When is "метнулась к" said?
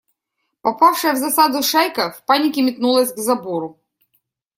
2.63-3.17